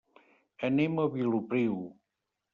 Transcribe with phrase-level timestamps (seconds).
[0.69, 1.79] Anem a Vilopriu.